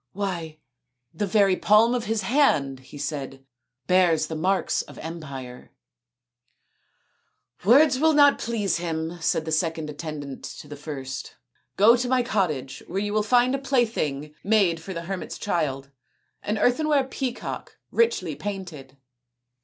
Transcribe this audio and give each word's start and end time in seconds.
"Why 0.23 0.57
the 1.13 1.27
very 1.27 1.55
palm 1.55 1.93
of 1.93 2.05
his 2.05 2.23
hand/' 2.23 2.79
he 2.79 2.97
said," 2.97 3.45
bears 3.85 4.25
the 4.25 4.35
marks 4.35 4.81
of 4.81 4.97
empire."" 4.97 5.73
Words 7.65 7.99
will 7.99 8.13
not 8.13 8.39
please 8.39 8.79
him/' 8.79 9.21
said 9.21 9.45
the 9.45 9.51
second 9.51 9.91
attendant 9.91 10.43
to 10.43 10.67
the 10.67 10.75
first." 10.75 11.35
Go 11.77 11.95
to 11.95 12.09
my 12.09 12.23
cottage, 12.23 12.81
where 12.87 12.97
you 12.97 13.13
will 13.13 13.21
find 13.21 13.53
a 13.53 13.59
plaything 13.59 14.33
made 14.43 14.79
for 14.79 14.91
the 14.91 15.03
hermit's 15.03 15.37
child 15.37 15.91
an 16.41 16.57
earthenware 16.57 17.03
peacock 17.03 17.77
richly 17.91 18.35
painted." 18.35 18.97